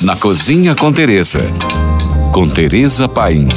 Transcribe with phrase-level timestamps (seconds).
[0.00, 1.40] Na Cozinha com Teresa.
[2.32, 3.48] Com Teresa Paim.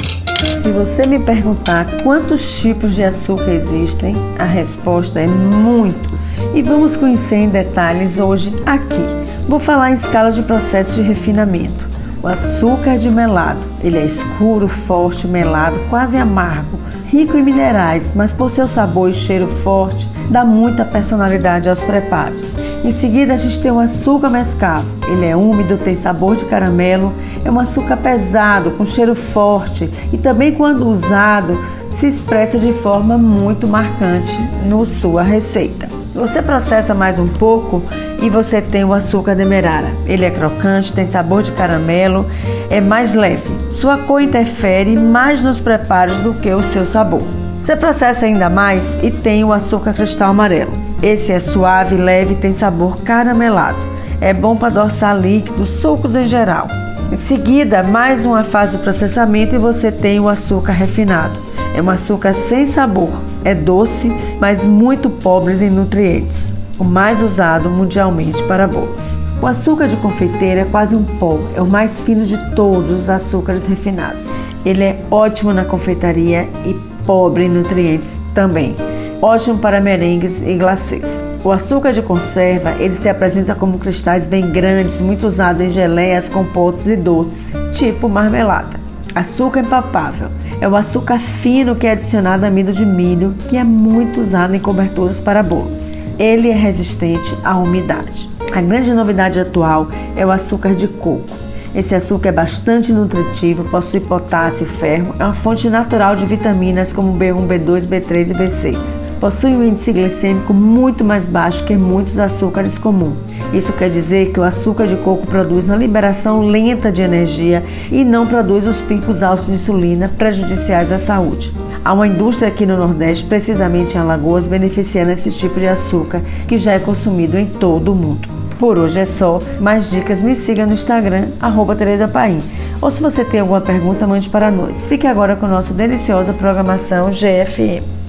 [0.64, 6.32] Se você me perguntar quantos tipos de açúcar existem, a resposta é muitos.
[6.56, 9.04] E vamos conhecer em detalhes hoje aqui.
[9.48, 11.88] Vou falar em escala de processo de refinamento.
[12.24, 18.34] O açúcar de melado, ele é escuro, forte, melado, quase amargo, rico em minerais, mas
[18.34, 22.56] por seu sabor e cheiro forte, dá muita personalidade aos preparos.
[22.84, 24.88] Em seguida, a gente tem o açúcar mescavo.
[25.08, 27.14] Ele é úmido, tem sabor de caramelo,
[27.46, 33.20] é um açúcar pesado, com cheiro forte e também, quando usado, se expressa de forma
[33.20, 35.88] muito marcante no sua receita.
[36.16, 37.84] Você processa mais um pouco
[38.20, 39.92] e você tem o açúcar demerara.
[40.08, 42.26] Ele é crocante, tem sabor de caramelo,
[42.70, 43.50] é mais leve.
[43.70, 47.22] Sua cor interfere mais nos preparos do que o seu sabor.
[47.62, 50.72] Você processa ainda mais e tem o açúcar cristal amarelo.
[51.00, 53.78] Esse é suave, leve e tem sabor caramelado.
[54.20, 56.68] É bom para adoçar líquidos, sucos em geral.
[57.12, 61.36] Em seguida, mais uma fase do processamento e você tem o açúcar refinado.
[61.76, 63.12] É um açúcar sem sabor,
[63.46, 66.52] é doce, mas muito pobre em nutrientes.
[66.80, 69.20] O mais usado mundialmente para bolos.
[69.40, 73.10] O açúcar de confeiteira é quase um pó, é o mais fino de todos os
[73.10, 74.26] açúcares refinados.
[74.66, 78.74] Ele é ótimo na confeitaria e pobre em nutrientes também
[79.22, 81.22] ótimo para merengues e glacês.
[81.44, 86.30] O açúcar de conserva, ele se apresenta como cristais bem grandes, muito usado em geleias,
[86.30, 88.80] compotos e doces, tipo marmelada.
[89.14, 90.30] Açúcar empapável
[90.62, 94.56] é o açúcar fino que é adicionado a amido de milho, que é muito usado
[94.56, 95.92] em coberturas para bolos.
[96.18, 98.30] Ele é resistente à umidade.
[98.56, 101.51] A grande novidade atual é o açúcar de coco.
[101.74, 107.18] Esse açúcar é bastante nutritivo, possui potássio ferro, é uma fonte natural de vitaminas como
[107.18, 112.80] B1, B2, B3 e B6 possui um índice glicêmico muito mais baixo que muitos açúcares
[112.80, 113.14] comuns.
[113.54, 118.04] Isso quer dizer que o açúcar de coco produz uma liberação lenta de energia e
[118.04, 121.54] não produz os picos altos de insulina prejudiciais à saúde.
[121.86, 126.58] Há uma indústria aqui no Nordeste, precisamente em Alagoas, beneficiando esse tipo de açúcar que
[126.58, 128.41] já é consumido em todo o mundo.
[128.62, 129.42] Por hoje é só.
[129.60, 132.40] Mais dicas, me siga no Instagram, arroba Tereza Paim.
[132.80, 134.86] Ou se você tem alguma pergunta, mande para nós.
[134.86, 138.01] Fique agora com nossa deliciosa programação GFM.